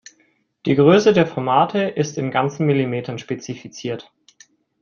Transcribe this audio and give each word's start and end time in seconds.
Die 0.65 0.73
Größe 0.75 1.13
der 1.13 1.27
Formate 1.27 1.83
ist 1.83 2.17
in 2.17 2.31
ganzen 2.31 2.65
Millimetern 2.65 3.19
spezifiziert. 3.19 4.11